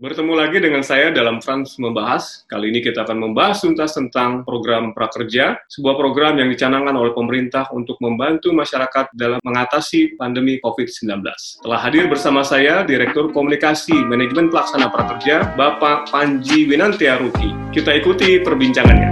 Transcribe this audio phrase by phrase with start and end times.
[0.00, 2.48] Bertemu lagi dengan saya dalam Trans Membahas.
[2.48, 7.68] Kali ini kita akan membahas tuntas tentang program Prakerja, sebuah program yang dicanangkan oleh pemerintah
[7.76, 11.20] untuk membantu masyarakat dalam mengatasi pandemi COVID-19.
[11.60, 17.52] Telah hadir bersama saya Direktur Komunikasi Manajemen Pelaksana Prakerja, Bapak Panji Winantia Ruki.
[17.68, 19.10] Kita ikuti perbincangannya.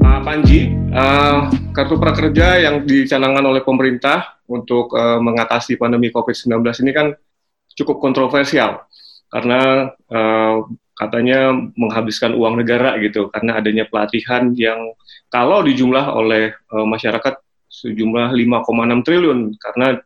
[0.00, 6.92] Pak Panji, uh, kartu prakerja yang dicanangkan oleh pemerintah untuk uh, mengatasi pandemi COVID-19 ini
[6.96, 7.12] kan
[7.76, 8.88] cukup kontroversial
[9.30, 10.64] karena uh,
[10.96, 14.96] katanya menghabiskan uang negara gitu karena adanya pelatihan yang
[15.28, 17.36] kalau dijumlah oleh uh, masyarakat
[17.68, 20.00] sejumlah 5,6 triliun karena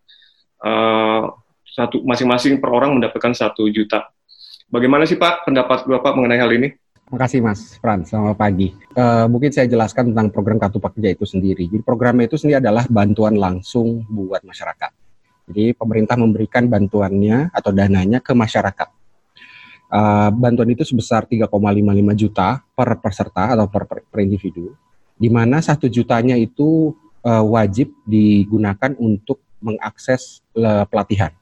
[0.66, 1.30] uh,
[1.70, 4.10] satu masing-masing per orang mendapatkan satu juta.
[4.66, 6.74] Bagaimana sih Pak pendapat Bapak mengenai hal ini?
[7.10, 8.70] Terima kasih Mas Frans, selamat pagi.
[8.94, 11.66] Uh, mungkin saya jelaskan tentang program Kartu Prakerja itu sendiri.
[11.66, 14.99] Jadi programnya itu sendiri adalah bantuan langsung buat masyarakat.
[15.50, 18.88] Jadi pemerintah memberikan bantuannya atau dananya ke masyarakat.
[19.90, 21.50] Uh, bantuan itu sebesar 3,55
[22.14, 24.70] juta per peserta atau per, per, per individu,
[25.18, 26.94] di mana satu jutanya itu
[27.26, 31.34] uh, wajib digunakan untuk mengakses uh, pelatihan.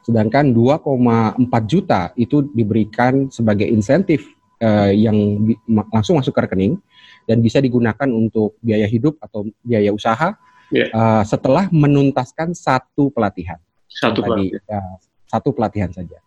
[0.00, 4.32] Sedangkan 2,4 juta itu diberikan sebagai insentif
[4.64, 5.44] uh, yang
[5.92, 6.80] langsung masuk ke rekening
[7.28, 10.36] dan bisa digunakan untuk biaya hidup atau biaya usaha
[10.70, 10.88] yeah.
[10.88, 10.94] Iya.
[10.94, 13.58] uh, setelah menuntaskan satu pelatihan.
[13.90, 14.60] Satu pelatihan.
[14.64, 14.82] ya,
[15.28, 16.18] satu pelatihan saja.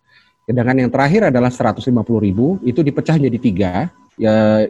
[0.48, 1.92] Sedangkan yang terakhir adalah 150
[2.24, 3.92] ribu, itu dipecah jadi tiga.
[4.16, 4.66] Ya,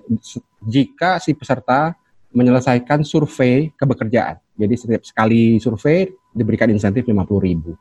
[0.66, 1.94] jika si peserta
[2.34, 4.42] menyelesaikan survei kebekerjaan.
[4.58, 7.78] Jadi setiap sekali survei diberikan insentif 50 ribu.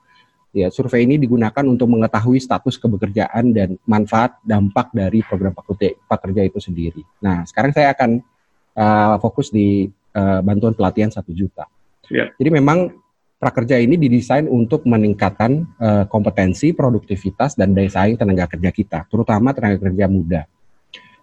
[0.57, 6.57] Ya, survei ini digunakan untuk mengetahui status kebekerjaan dan manfaat dampak dari program pekerja itu
[6.57, 7.05] sendiri.
[7.21, 8.25] Nah, sekarang saya akan
[8.73, 9.85] uh, fokus di
[10.17, 11.69] uh, bantuan pelatihan satu juta.
[12.11, 12.31] Yeah.
[12.39, 12.95] Jadi memang
[13.37, 19.53] prakerja ini didesain untuk meningkatkan uh, kompetensi, produktivitas, dan daya saing tenaga kerja kita, terutama
[19.53, 20.43] tenaga kerja muda.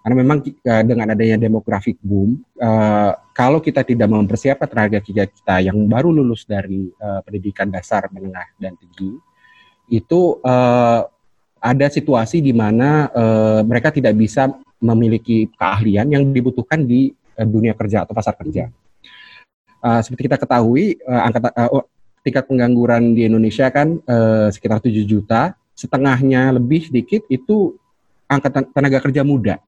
[0.03, 5.55] Karena memang uh, dengan adanya demografik boom, uh, kalau kita tidak mempersiapkan tenaga kerja kita
[5.63, 9.17] yang baru lulus dari uh, pendidikan dasar, menengah, dan tinggi,
[9.89, 11.01] itu uh,
[11.63, 14.51] ada situasi di mana uh, mereka tidak bisa
[14.83, 18.67] memiliki keahlian yang dibutuhkan di uh, dunia kerja atau pasar kerja.
[19.83, 21.83] Uh, seperti kita ketahui, uh, angka uh,
[22.23, 27.75] tingkat pengangguran di Indonesia kan uh, sekitar 7 juta, setengahnya lebih sedikit itu
[28.31, 29.59] angkatan tenaga kerja muda.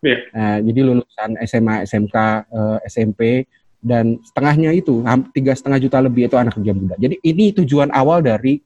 [0.00, 0.24] Yeah.
[0.32, 2.16] Uh, jadi lulusan SMA, SMK,
[2.48, 3.44] uh, SMP,
[3.78, 6.94] dan setengahnya itu tiga setengah juta lebih itu anak kerja muda.
[6.98, 8.58] Jadi ini tujuan awal dari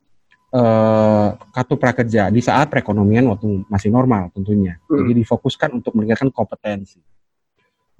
[0.56, 4.80] uh, kartu prakerja di saat perekonomian waktu masih normal tentunya.
[4.88, 5.04] Hmm.
[5.04, 7.00] Jadi difokuskan untuk meningkatkan kompetensi.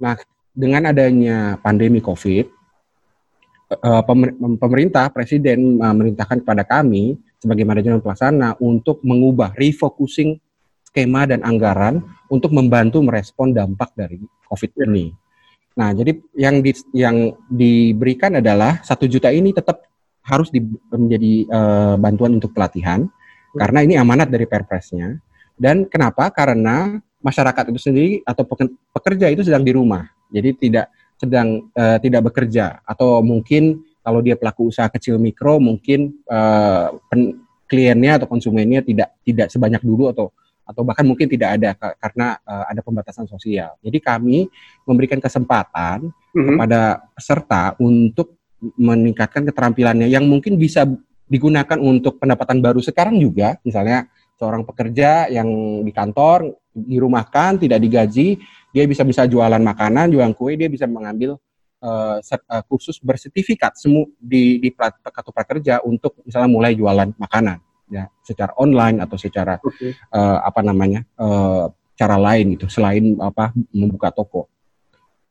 [0.01, 0.17] Nah,
[0.53, 2.62] dengan adanya pandemi COVID,
[3.81, 4.03] uh,
[4.59, 10.39] pemerintah presiden uh, merintahkan kepada kami sebagai manajemen pelaksana untuk mengubah refocusing
[10.87, 15.09] skema dan anggaran untuk membantu merespon dampak dari COVID ini.
[15.73, 19.89] Nah, jadi yang di, yang diberikan adalah satu juta ini tetap
[20.21, 20.61] harus di,
[20.93, 23.09] menjadi uh, bantuan untuk pelatihan
[23.57, 25.17] karena ini amanat dari Perpresnya.
[25.53, 26.29] Dan kenapa?
[26.29, 28.45] Karena masyarakat itu sendiri atau
[28.93, 30.85] pekerja itu sedang di rumah, jadi tidak
[31.23, 37.39] sedang uh, tidak bekerja atau mungkin kalau dia pelaku usaha kecil mikro mungkin uh, pen,
[37.71, 42.65] kliennya atau konsumennya tidak tidak sebanyak dulu atau atau bahkan mungkin tidak ada karena uh,
[42.71, 43.75] ada pembatasan sosial.
[43.83, 44.47] Jadi kami
[44.87, 46.47] memberikan kesempatan mm-hmm.
[46.55, 48.39] kepada peserta untuk
[48.79, 50.87] meningkatkan keterampilannya yang mungkin bisa
[51.27, 54.07] digunakan untuk pendapatan baru sekarang juga, misalnya
[54.39, 55.47] seorang pekerja yang
[55.83, 58.39] di kantor dirumahkan tidak digaji
[58.73, 61.37] dia bisa bisa jualan makanan, jualan kue, dia bisa mengambil
[61.83, 68.09] uh, uh, kursus bersertifikat semu di di kartu prakerja untuk misalnya mulai jualan makanan ya
[68.25, 69.93] secara online atau secara okay.
[70.09, 74.49] uh, apa namanya uh, cara lain gitu selain apa membuka toko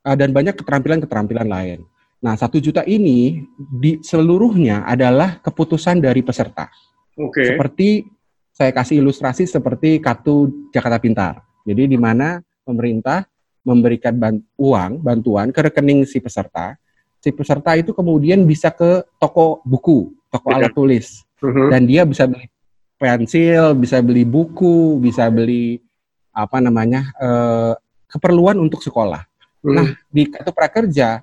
[0.06, 1.80] uh, dan banyak keterampilan-keterampilan lain.
[2.22, 6.70] Nah satu juta ini di seluruhnya adalah keputusan dari peserta.
[7.18, 7.50] Okay.
[7.50, 8.06] Seperti
[8.54, 11.34] saya kasih ilustrasi seperti kartu Jakarta Pintar.
[11.66, 13.26] Jadi di mana pemerintah
[13.62, 16.74] memberikan bant uang bantuan ke rekening si peserta,
[17.22, 20.58] si peserta itu kemudian bisa ke toko buku, toko ya.
[20.58, 21.70] alat tulis, uh-huh.
[21.70, 22.50] dan dia bisa beli
[22.98, 25.78] pensil, bisa beli buku, bisa beli
[26.34, 27.74] apa namanya uh,
[28.10, 29.22] keperluan untuk sekolah.
[29.62, 29.74] Uh-huh.
[29.78, 31.22] Nah di kartu prakerja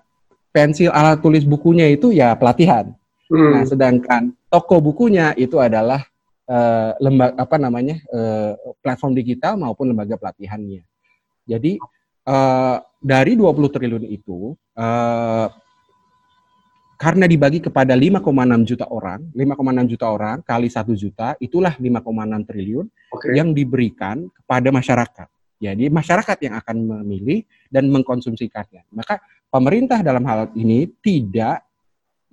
[0.56, 2.95] pensil alat tulis bukunya itu ya pelatihan.
[3.27, 3.59] Uh-huh.
[3.59, 6.07] Nah sedangkan toko bukunya itu adalah
[6.47, 10.88] uh, lembaga apa namanya uh, platform digital maupun lembaga pelatihannya.
[11.44, 11.75] Jadi
[12.29, 15.49] uh, dari 20 triliun itu uh,
[16.99, 18.27] karena dibagi kepada 5,6
[18.67, 22.85] juta orang, 5,6 juta orang kali 1 juta, itulah 5,6 triliun
[23.15, 23.39] okay.
[23.39, 25.27] yang diberikan kepada masyarakat.
[25.63, 28.83] Jadi masyarakat yang akan memilih dan mengkonsumsikannya.
[28.91, 31.63] Maka pemerintah dalam hal ini tidak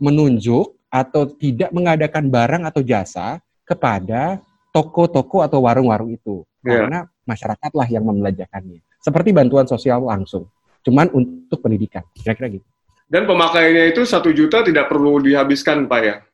[0.02, 4.42] menunjuk atau tidak mengadakan barang atau jasa kepada
[4.74, 6.42] toko-toko atau warung-warung itu.
[6.66, 6.86] Yeah.
[6.86, 8.82] Karena masyarakatlah yang membelanjakannya.
[9.06, 10.50] Seperti bantuan sosial langsung.
[10.82, 12.02] Cuman untuk pendidikan.
[12.10, 12.66] Kira-kira gitu.
[13.06, 16.26] Dan pemakaiannya itu satu juta tidak perlu dihabiskan, Pak ya?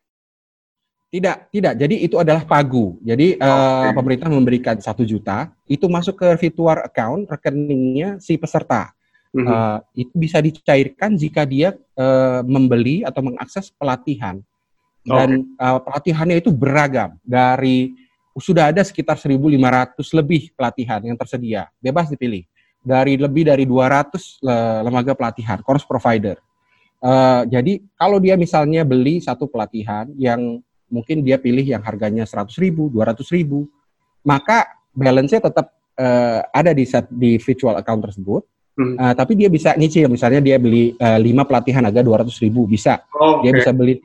[1.12, 1.76] Tidak, tidak.
[1.76, 2.96] Jadi itu adalah pagu.
[3.04, 3.44] Jadi okay.
[3.44, 8.96] uh, pemerintah memberikan satu juta, itu masuk ke virtual account rekeningnya si peserta.
[9.36, 9.52] Mm -hmm.
[9.52, 14.40] uh, itu bisa dicairkan jika dia uh, membeli atau mengakses pelatihan.
[15.04, 15.60] Dan okay.
[15.60, 17.92] uh, pelatihannya itu beragam dari
[18.32, 19.36] sudah ada sekitar 1.500
[20.16, 22.48] lebih pelatihan yang tersedia, bebas dipilih
[22.82, 24.42] dari lebih dari 200
[24.82, 26.36] lembaga pelatihan, course provider.
[27.02, 32.54] Uh, jadi kalau dia misalnya beli satu pelatihan yang mungkin dia pilih yang harganya 100
[32.62, 33.66] ribu, 200 ribu,
[34.22, 38.46] maka balance-nya tetap uh, ada di di virtual account tersebut.
[38.78, 38.94] Hmm.
[38.96, 43.02] Uh, tapi dia bisa nyicil, misalnya dia beli uh, 5 pelatihan harga 200 ribu, bisa.
[43.18, 43.50] Oh, okay.
[43.50, 43.98] Dia bisa beli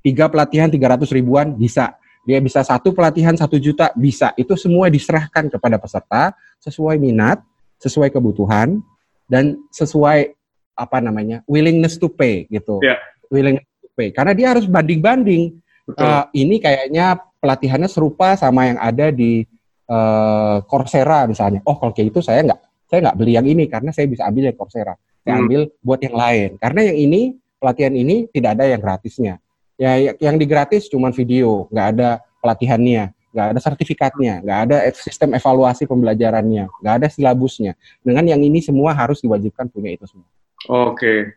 [0.00, 2.00] tiga pelatihan 300 ribuan, bisa.
[2.24, 4.32] Dia bisa satu pelatihan satu juta, bisa.
[4.40, 6.32] Itu semua diserahkan kepada peserta
[6.64, 7.44] sesuai minat,
[7.78, 8.82] sesuai kebutuhan,
[9.30, 10.34] dan sesuai
[10.78, 12.78] apa namanya willingness to pay gitu.
[12.82, 12.98] Yeah.
[13.28, 14.14] willingness to pay.
[14.14, 15.58] Karena dia harus banding banding
[15.96, 19.44] uh, ini kayaknya pelatihannya serupa sama yang ada di
[19.88, 21.64] uh, Coursera misalnya.
[21.64, 24.48] Oh kalau kayak itu saya nggak saya nggak beli yang ini karena saya bisa ambil
[24.48, 24.94] yang Coursera.
[25.22, 25.42] Saya hmm.
[25.44, 26.48] ambil buat yang lain.
[26.56, 27.20] Karena yang ini
[27.58, 29.34] pelatihan ini tidak ada yang gratisnya.
[29.78, 35.84] Ya yang digratis cuma video nggak ada pelatihannya nggak ada sertifikatnya, nggak ada sistem evaluasi
[35.84, 37.76] pembelajarannya, nggak ada silabusnya.
[38.00, 40.28] Dengan yang ini semua harus diwajibkan punya itu semua.
[40.68, 41.36] Oke.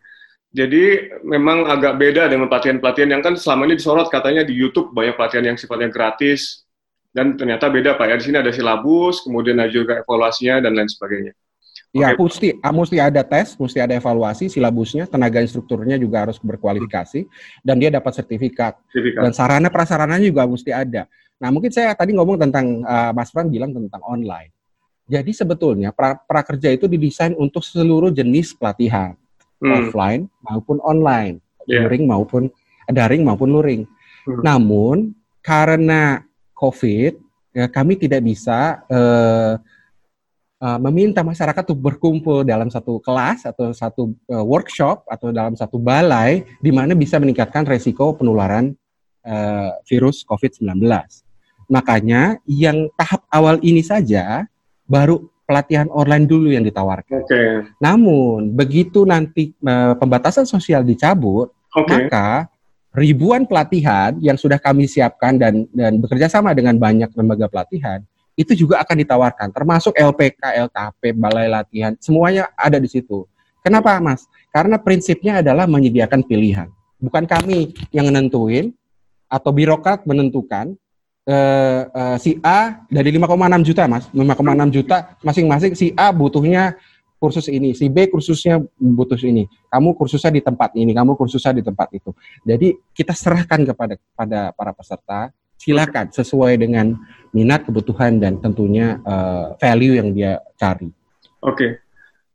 [0.52, 5.16] Jadi memang agak beda dengan pelatihan-pelatihan yang kan selama ini disorot katanya di YouTube banyak
[5.16, 6.68] pelatihan yang sifatnya gratis
[7.16, 8.16] dan ternyata beda Pak ya.
[8.20, 11.32] Di sini ada silabus, kemudian ada juga evaluasinya dan lain sebagainya.
[11.92, 12.24] Ya, okay.
[12.24, 17.28] mesti ah, mesti ada tes, mesti ada evaluasi silabusnya, tenaga instrukturnya juga harus berkualifikasi
[17.68, 18.80] dan dia dapat sertifikat.
[18.88, 19.22] sertifikat.
[19.28, 21.12] Dan sarana prasarananya juga mesti ada.
[21.42, 24.54] Nah, mungkin saya tadi ngomong tentang uh, Mas Fran bilang tentang online.
[25.10, 29.18] Jadi sebetulnya pra prakerja itu didesain untuk seluruh jenis pelatihan,
[29.58, 29.74] hmm.
[29.74, 31.84] offline maupun online, yeah.
[31.84, 32.48] luring maupun
[32.88, 33.84] daring maupun luring.
[34.30, 34.40] Hmm.
[34.46, 34.98] Namun
[35.42, 36.22] karena
[36.54, 37.18] COVID,
[37.58, 39.58] ya, kami tidak bisa uh,
[40.62, 45.82] uh, meminta masyarakat untuk berkumpul dalam satu kelas atau satu uh, workshop atau dalam satu
[45.82, 48.78] balai di mana bisa meningkatkan resiko penularan
[49.26, 50.86] uh, virus COVID-19.
[51.68, 54.48] Makanya yang tahap awal ini saja
[54.88, 57.28] baru pelatihan online dulu yang ditawarkan.
[57.28, 57.68] Okay.
[57.84, 62.08] Namun begitu nanti uh, pembatasan sosial dicabut, okay.
[62.08, 62.48] maka
[62.96, 68.04] ribuan pelatihan yang sudah kami siapkan dan dan bekerja sama dengan banyak lembaga pelatihan
[68.40, 73.28] itu juga akan ditawarkan, termasuk LPK, LKP, balai latihan, semuanya ada di situ.
[73.62, 74.26] Kenapa, Mas?
[74.50, 76.72] Karena prinsipnya adalah menyediakan pilihan.
[76.98, 78.74] Bukan kami yang menentuin
[79.30, 80.74] atau birokrat menentukan,
[81.28, 84.08] uh, uh, si A dari 5,6 juta mas.
[84.14, 86.78] 5,6 juta masing-masing si A butuhnya
[87.22, 89.46] kursus ini si B kursusnya butuh ini.
[89.70, 92.16] Kamu kursusnya di tempat ini kamu kursusnya di tempat itu.
[92.42, 95.30] Jadi kita serahkan kepada pada para peserta.
[95.62, 96.98] Silakan sesuai dengan
[97.38, 100.90] minat kebutuhan dan tentunya uh, value yang dia cari.
[101.46, 101.54] Oke.
[101.54, 101.72] Okay.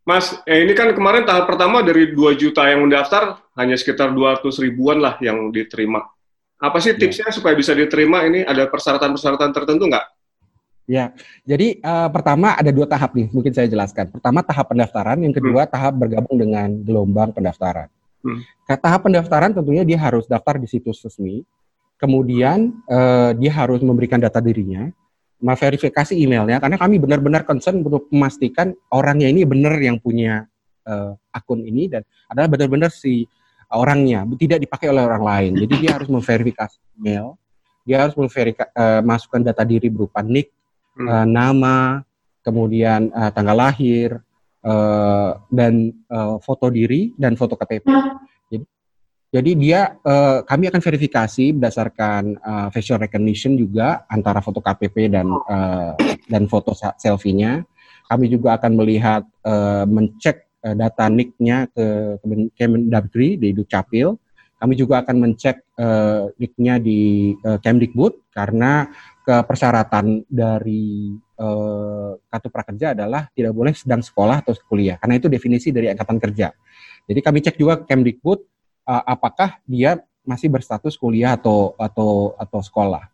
[0.07, 4.63] Mas, eh, ini kan kemarin tahap pertama dari 2 juta yang mendaftar, hanya sekitar 200
[4.63, 6.07] ribuan lah yang diterima.
[6.57, 7.01] Apa sih iya.
[7.01, 7.35] tipsnya ya.
[7.37, 8.45] supaya bisa diterima ini?
[8.45, 10.07] Ada persyaratan-persyaratan tertentu nggak?
[10.87, 11.11] Ya,
[11.43, 14.07] jadi uh, pertama ada dua tahap nih, mungkin saya jelaskan.
[14.07, 15.71] Pertama tahap pendaftaran, yang kedua hmm.
[15.75, 17.91] tahap bergabung dengan gelombang pendaftaran.
[18.27, 18.43] Hmm.
[18.67, 21.47] tahap pendaftaran tentunya dia harus daftar di situs resmi,
[21.99, 24.91] kemudian uh, dia harus memberikan data dirinya,
[25.43, 30.47] verifikasi emailnya, karena kami benar-benar concern untuk memastikan orangnya ini benar yang punya
[30.87, 33.27] uh, akun ini dan adalah benar-benar si
[33.73, 35.53] orangnya, tidak dipakai oleh orang lain.
[35.67, 37.35] Jadi dia harus memverifikasi email,
[37.87, 40.51] dia harus memverifikasi uh, masukkan data diri berupa nick,
[40.99, 41.07] hmm.
[41.07, 42.03] uh, nama,
[42.43, 44.23] kemudian uh, tanggal lahir,
[44.67, 47.87] uh, dan uh, foto diri dan foto KTP.
[48.51, 48.65] Jadi,
[49.31, 55.27] jadi dia uh, kami akan verifikasi berdasarkan uh, facial recognition juga antara foto KPP dan
[55.31, 55.95] uh,
[56.27, 57.63] dan foto selfie-nya.
[58.07, 62.19] Kami juga akan melihat uh, mencek uh, data NIK-nya ke
[62.59, 64.19] Kemendagri di Dukcapil.
[64.57, 68.91] Kami juga akan mencek uh, NIK-nya di uh, Kemdikbud karena
[69.23, 75.29] ke persyaratan dari uh, kartu prakerja adalah tidak boleh sedang sekolah atau kuliah karena itu
[75.29, 76.55] definisi dari angkatan kerja.
[77.07, 78.41] Jadi kami cek juga Kemdikbud
[78.87, 83.07] uh, apakah dia masih berstatus kuliah atau atau atau sekolah.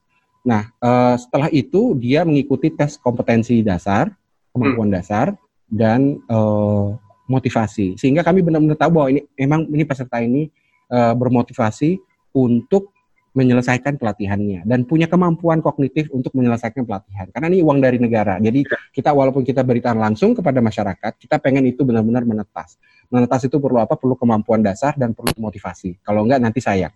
[0.43, 4.11] Nah, uh, setelah itu dia mengikuti tes kompetensi dasar,
[4.51, 4.97] kemampuan hmm.
[4.99, 5.27] dasar
[5.71, 7.99] dan uh, motivasi.
[7.99, 10.51] Sehingga kami benar-benar tahu bahwa ini memang ini peserta ini
[10.91, 11.99] uh, bermotivasi
[12.35, 12.93] untuk
[13.33, 17.33] menyelesaikan pelatihannya dan punya kemampuan kognitif untuk menyelesaikan pelatihan.
[17.33, 18.37] Karena ini uang dari negara.
[18.37, 22.77] Jadi kita walaupun kita berikan langsung kepada masyarakat kita pengen itu benar-benar menetas.
[23.09, 23.97] Menetas itu perlu apa?
[23.97, 26.05] Perlu kemampuan dasar dan perlu motivasi.
[26.05, 26.93] Kalau enggak nanti sayang.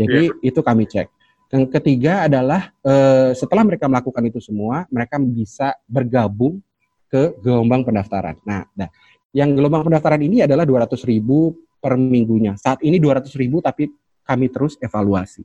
[0.00, 0.48] Jadi yeah.
[0.48, 1.08] itu kami cek.
[1.52, 6.64] Yang ketiga adalah eh, setelah mereka melakukan itu semua mereka bisa bergabung
[7.06, 8.40] ke gelombang pendaftaran.
[8.42, 8.90] Nah, nah
[9.36, 13.92] yang gelombang pendaftaran ini adalah 200 ribu per minggunya saat ini 200 ribu tapi
[14.24, 15.44] kami terus evaluasi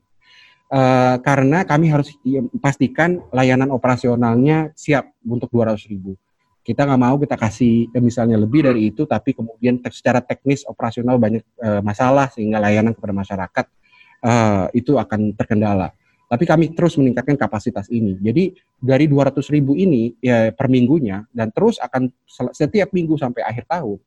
[0.72, 2.16] uh, karena kami harus
[2.58, 6.16] pastikan layanan operasionalnya siap untuk 200 ribu.
[6.62, 11.18] Kita nggak mau kita kasih eh, misalnya lebih dari itu, tapi kemudian secara teknis operasional
[11.18, 13.66] banyak uh, masalah sehingga layanan kepada masyarakat
[14.22, 15.90] uh, itu akan terkendala.
[16.32, 18.16] Tapi kami terus meningkatkan kapasitas ini.
[18.16, 22.08] Jadi dari 200 ribu ini ya per minggunya dan terus akan
[22.56, 24.00] setiap minggu sampai akhir tahun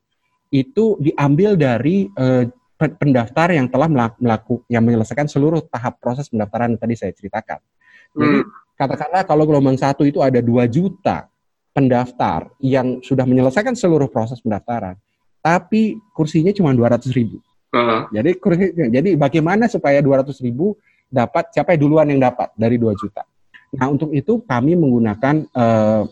[0.49, 3.85] itu diambil dari uh, pendaftar yang telah
[4.17, 7.61] melakukan yang menyelesaikan seluruh tahap proses pendaftaran yang tadi saya ceritakan.
[8.17, 8.73] Jadi hmm.
[8.73, 11.29] katakanlah kalau gelombang satu itu ada 2 juta
[11.77, 14.95] pendaftar yang sudah menyelesaikan seluruh proses pendaftaran,
[15.43, 17.37] tapi kursinya cuma 200 ribu.
[17.75, 18.07] Uh-huh.
[18.15, 20.79] Jadi kursi, jadi bagaimana supaya 200 ribu
[21.09, 23.23] dapat siapa yang duluan yang dapat dari 2 juta.
[23.75, 26.03] Nah untuk itu kami menggunakan uh,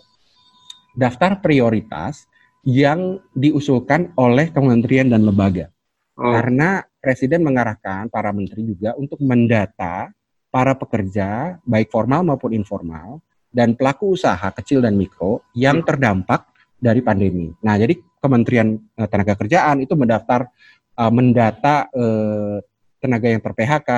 [0.94, 2.28] daftar prioritas
[2.64, 5.68] yang diusulkan oleh kementerian dan lembaga.
[6.16, 6.32] Oh.
[6.32, 10.08] Karena Presiden mengarahkan para menteri juga untuk mendata
[10.48, 13.20] para pekerja, baik formal maupun informal,
[13.52, 15.88] dan pelaku usaha kecil dan mikro yang hmm.
[15.90, 16.48] terdampak
[16.80, 17.52] dari pandemi.
[17.60, 20.48] Nah, jadi Kementerian uh, Tenaga Kerjaan itu mendaftar,
[20.96, 22.64] uh, mendata uh,
[23.04, 23.92] tenaga yang ter-PHK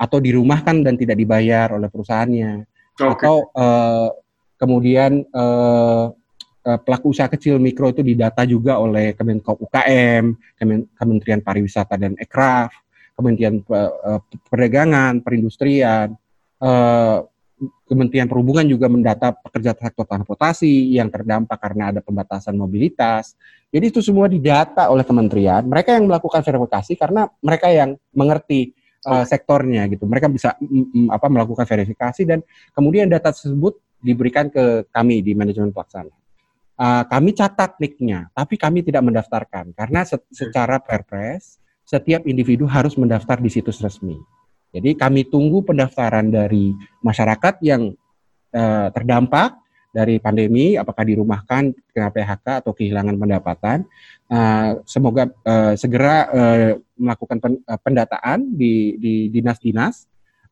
[0.00, 2.64] atau dirumahkan dan tidak dibayar oleh perusahaannya,
[2.96, 3.04] okay.
[3.04, 4.08] atau uh,
[4.56, 6.08] kemudian uh,
[6.64, 10.32] pelaku usaha kecil mikro itu didata juga oleh Kemenko UKM,
[10.96, 12.72] Kementerian Pariwisata dan Ekraf,
[13.12, 16.16] Kementerian uh, Perdagangan, Perindustrian,
[16.64, 17.27] uh,
[17.86, 23.34] Kementerian Perhubungan juga mendata pekerja sektor transportasi yang terdampak karena ada pembatasan mobilitas.
[23.68, 25.66] Jadi itu semua didata oleh kementerian.
[25.66, 28.72] Mereka yang melakukan verifikasi karena mereka yang mengerti
[29.04, 30.06] uh, sektornya gitu.
[30.06, 32.38] Mereka bisa mm, mm, apa melakukan verifikasi dan
[32.72, 36.14] kemudian data tersebut diberikan ke kami di manajemen pelaksana
[36.78, 42.94] uh, kami catat nicknya, tapi kami tidak mendaftarkan karena se secara perpres setiap individu harus
[42.94, 44.16] mendaftar di situs resmi.
[44.68, 47.96] Jadi kami tunggu pendaftaran dari masyarakat yang
[48.52, 49.56] uh, terdampak
[49.88, 53.88] dari pandemi, apakah dirumahkan kena PHK atau kehilangan pendapatan.
[54.28, 56.70] Uh, semoga uh, segera uh,
[57.00, 59.00] melakukan pen, uh, pendataan di
[59.32, 60.04] dinas-dinas.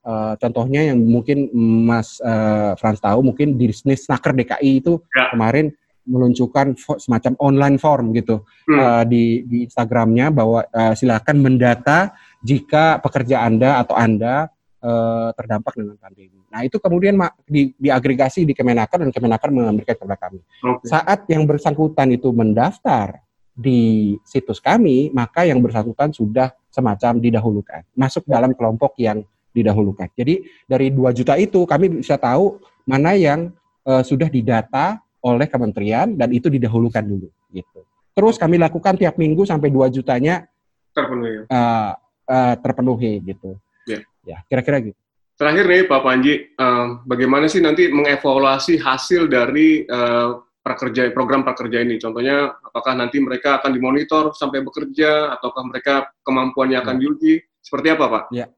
[0.07, 1.51] Uh, contohnya yang mungkin
[1.85, 5.35] Mas uh, Frans tahu, mungkin di Snaker DKI itu ya.
[5.35, 5.75] kemarin
[6.07, 8.79] meluncurkan semacam online form gitu hmm.
[8.79, 12.15] uh, di di Instagramnya bahwa uh, silakan mendata
[12.47, 14.47] jika pekerja anda atau anda
[14.79, 16.39] uh, terdampak dengan pandemi.
[16.47, 20.41] Nah itu kemudian di, diagregasi di Kemenaker dan Kemenaker memberikan kepada kami.
[20.63, 20.87] Okay.
[20.87, 23.19] Saat yang bersangkutan itu mendaftar
[23.51, 30.13] di situs kami, maka yang bersangkutan sudah semacam didahulukan, masuk dalam kelompok yang didahulukan.
[30.13, 33.51] Jadi dari 2 juta itu kami bisa tahu mana yang
[33.89, 37.81] uh, sudah didata oleh kementerian dan itu didahulukan dulu gitu.
[38.13, 40.45] Terus kami lakukan tiap minggu sampai 2 jutanya
[40.93, 41.49] terpenuhi.
[41.49, 43.57] Uh, uh, terpenuhi gitu.
[43.87, 44.99] Ya, ya kira-kira gitu.
[45.37, 51.85] Terakhir nih Pak Panji, uh, bagaimana sih nanti mengevaluasi hasil dari uh, prakerja program prakerja
[51.85, 52.01] ini?
[52.01, 57.01] Contohnya, apakah nanti mereka akan dimonitor sampai bekerja, ataukah mereka kemampuannya akan ya.
[57.05, 57.35] diuji?
[57.61, 58.25] Seperti apa, Pak?
[58.33, 58.49] Ya,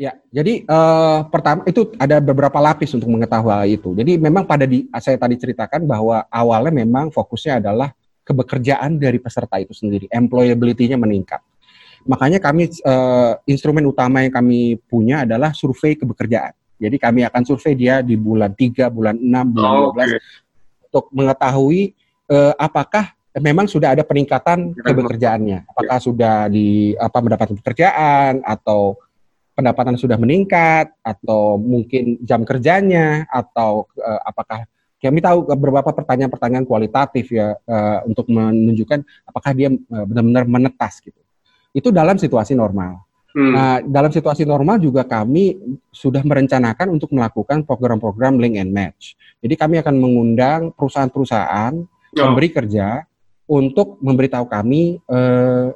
[0.00, 3.92] Ya, jadi uh, pertama itu ada beberapa lapis untuk mengetahui hal itu.
[3.92, 7.92] Jadi memang pada di saya tadi ceritakan bahwa awalnya memang fokusnya adalah
[8.24, 11.38] kebekerjaan dari peserta itu sendiri, employability-nya meningkat.
[12.06, 16.52] Makanya kami uh, instrumen utama yang kami punya adalah survei kebekerjaan.
[16.82, 20.20] Jadi kami akan survei dia di bulan 3, bulan 6, bulan oh, 12 okay.
[20.90, 21.82] untuk mengetahui
[22.26, 25.64] uh, apakah memang sudah ada peningkatan kebekerjaannya.
[25.70, 28.98] Apakah sudah di apa mendapatkan pekerjaan atau
[29.54, 34.66] pendapatan sudah meningkat atau mungkin jam kerjanya atau uh, apakah
[35.02, 41.18] kami tahu beberapa pertanyaan-pertanyaan kualitatif ya uh, untuk menunjukkan apakah dia uh, benar-benar menetas gitu.
[41.72, 43.00] Itu dalam situasi normal.
[43.32, 43.52] Hmm.
[43.56, 45.56] Nah, dalam situasi normal juga kami
[45.88, 49.16] sudah merencanakan untuk melakukan program-program link and match.
[49.40, 52.20] Jadi kami akan mengundang perusahaan-perusahaan oh.
[52.28, 53.08] memberi kerja
[53.48, 55.72] untuk memberitahu kami uh,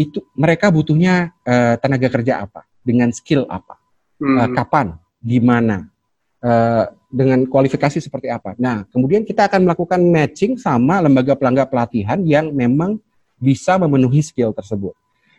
[0.00, 3.76] itu mereka butuhnya uh, tenaga kerja apa, dengan skill apa,
[4.22, 4.36] hmm.
[4.40, 5.92] uh, kapan, di mana,
[6.40, 8.56] uh, dengan kualifikasi seperti apa.
[8.56, 12.96] Nah, kemudian kita akan melakukan matching sama lembaga pelanggan pelatihan yang memang
[13.36, 14.96] bisa memenuhi skill tersebut.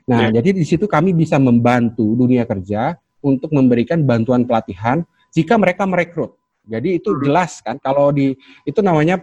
[0.09, 0.41] Nah, yeah.
[0.41, 6.33] jadi di situ kami bisa membantu dunia kerja untuk memberikan bantuan pelatihan jika mereka merekrut.
[6.69, 7.21] Jadi itu hmm.
[7.25, 9.17] jelas kan kalau di itu namanya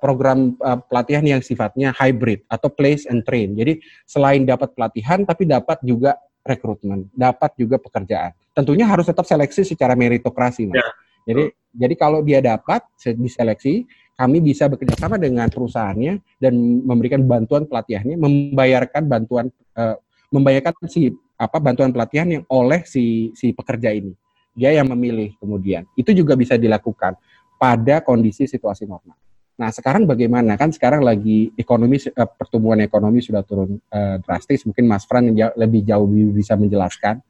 [0.00, 3.52] program uh, pelatihan yang sifatnya hybrid atau place and train.
[3.56, 8.32] Jadi selain dapat pelatihan tapi dapat juga rekrutmen, dapat juga pekerjaan.
[8.56, 10.80] Tentunya harus tetap seleksi secara meritokrasi, Mas.
[10.80, 10.88] Ya.
[11.28, 11.44] Jadi
[11.76, 13.84] jadi kalau dia dapat diseleksi,
[14.16, 16.54] kami bisa bekerja sama dengan perusahaannya dan
[16.88, 23.54] memberikan bantuan pelatihannya, membayarkan bantuan uh, membayarkan si apa bantuan pelatihan yang oleh si si
[23.54, 24.12] pekerja ini
[24.58, 25.86] dia yang memilih kemudian.
[25.94, 27.14] Itu juga bisa dilakukan
[27.54, 29.14] pada kondisi situasi normal.
[29.58, 30.58] Nah, sekarang bagaimana?
[30.58, 34.66] Kan sekarang lagi ekonomi uh, pertumbuhan ekonomi sudah turun uh, drastis.
[34.66, 37.22] Mungkin Mas Fran yang lebih jauh bisa menjelaskan.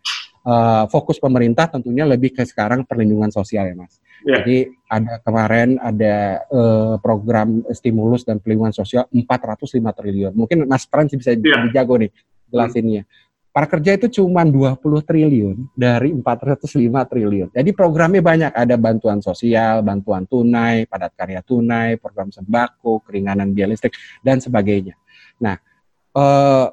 [0.48, 4.00] Uh, fokus pemerintah tentunya lebih ke sekarang perlindungan sosial ya, Mas.
[4.24, 4.40] Yeah.
[4.40, 4.56] Jadi
[4.88, 6.16] ada kemarin ada
[6.48, 10.32] uh, program stimulus dan perlindungan sosial 405 triliun.
[10.32, 11.60] Mungkin Mas Fran bisa yeah.
[11.60, 12.12] lebih jago nih
[12.48, 13.04] jelasinnya.
[13.48, 17.48] Prakerja itu cuma 20 triliun dari 405 triliun.
[17.50, 23.74] Jadi programnya banyak, ada bantuan sosial, bantuan tunai, padat karya tunai, program sembako, keringanan biaya
[23.74, 24.94] listrik, dan sebagainya.
[25.42, 25.58] Nah,
[26.14, 26.66] eh,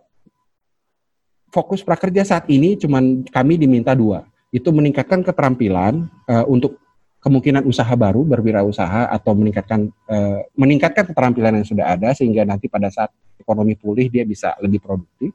[1.49, 3.01] fokus prakerja saat ini cuma
[3.33, 6.77] kami diminta dua, itu meningkatkan keterampilan eh, untuk
[7.25, 12.93] kemungkinan usaha baru berwirausaha atau meningkatkan eh, meningkatkan keterampilan yang sudah ada sehingga nanti pada
[12.93, 13.09] saat
[13.41, 15.33] ekonomi pulih dia bisa lebih produktif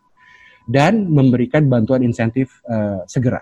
[0.69, 3.41] dan memberikan bantuan insentif uh, segera.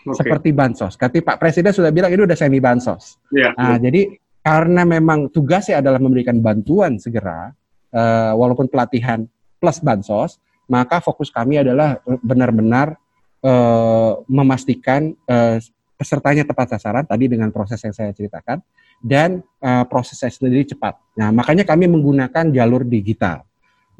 [0.00, 0.16] Okay.
[0.16, 0.96] Seperti bansos.
[0.96, 3.20] Kati Pak Presiden sudah bilang ini udah semi bansos.
[3.28, 3.78] Yeah, nah, yeah.
[3.84, 4.02] jadi
[4.40, 7.52] karena memang tugasnya adalah memberikan bantuan segera,
[7.92, 9.28] uh, walaupun pelatihan
[9.60, 10.40] plus bansos,
[10.72, 12.96] maka fokus kami adalah benar-benar
[13.44, 15.60] uh, memastikan uh,
[16.00, 18.64] pesertanya tepat sasaran tadi dengan proses yang saya ceritakan
[19.04, 20.96] dan uh, prosesnya sendiri cepat.
[21.20, 23.44] Nah, makanya kami menggunakan jalur digital.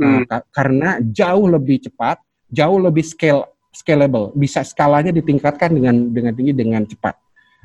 [0.00, 0.24] Hmm.
[0.24, 6.52] Nah, karena jauh lebih cepat jauh lebih scale scalable, bisa skalanya ditingkatkan dengan dengan tinggi
[6.54, 7.16] dengan cepat.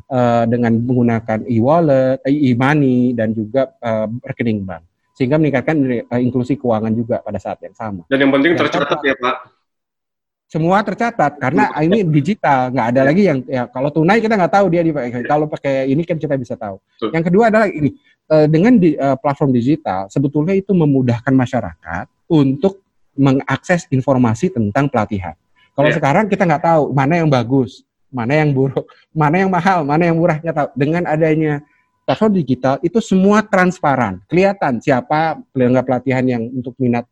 [0.06, 4.86] Uh, dengan menggunakan e-wallet, e-money dan juga uh, rekening bank
[5.18, 8.06] sehingga meningkatkan uh, inklusi keuangan juga pada saat yang sama.
[8.06, 9.36] Dan yang penting yang tercatat ya Pak.
[10.46, 14.66] Semua tercatat karena ini digital, nggak ada lagi yang ya kalau tunai kita nggak tahu
[14.70, 14.94] dia di
[15.26, 16.78] kalau pakai ini kan kita bisa tahu.
[17.10, 17.98] Yang kedua adalah ini
[18.46, 22.85] dengan di, platform digital sebetulnya itu memudahkan masyarakat untuk
[23.16, 25.34] mengakses informasi tentang pelatihan.
[25.76, 25.98] Kalau yeah.
[25.98, 30.16] sekarang kita nggak tahu mana yang bagus, mana yang buruk, mana yang mahal, mana yang
[30.16, 30.40] murah.
[30.40, 30.70] Kita tahu.
[30.76, 31.64] Dengan adanya
[32.06, 37.04] platform digital itu semua transparan, kelihatan siapa penyelenggara pelatihan yang untuk minat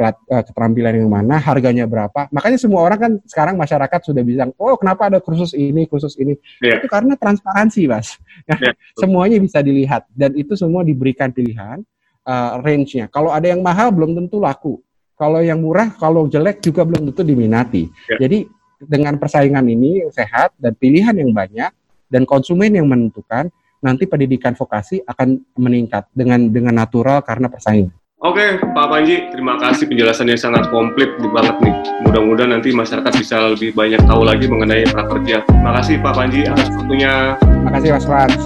[0.00, 2.32] pelat, uh, keterampilan yang mana, harganya berapa.
[2.32, 6.40] Makanya semua orang kan sekarang masyarakat sudah bilang, oh kenapa ada kursus ini, kursus ini.
[6.64, 6.80] Yeah.
[6.80, 8.16] Itu karena transparansi, mas.
[8.50, 8.74] Yeah.
[8.98, 11.84] Semuanya bisa dilihat dan itu semua diberikan pilihan
[12.24, 13.06] uh, range-nya.
[13.12, 14.80] Kalau ada yang mahal belum tentu laku.
[15.20, 17.92] Kalau yang murah, kalau jelek juga belum tentu diminati.
[18.08, 18.24] Ya.
[18.24, 18.48] Jadi
[18.80, 21.68] dengan persaingan ini yang sehat dan pilihan yang banyak
[22.08, 23.52] dan konsumen yang menentukan,
[23.84, 27.92] nanti pendidikan vokasi akan meningkat dengan dengan natural karena persaingan.
[28.20, 31.72] Oke, Pak Panji, terima kasih penjelasannya sangat komplit banget nih.
[32.04, 35.40] Mudah-mudahan nanti masyarakat bisa lebih banyak tahu lagi mengenai prakerja.
[35.44, 37.36] Terima kasih Pak Panji atas waktunya.
[37.40, 38.44] Terima kasih Mas Frans.